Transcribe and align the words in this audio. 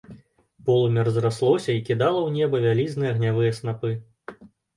Полымя 0.65 1.03
разраслося 1.07 1.71
й 1.75 1.83
кідала 1.89 2.19
ў 2.27 2.39
неба 2.39 2.63
вялізныя 2.65 3.13
агнявыя 3.17 3.51
снапы. 3.61 3.95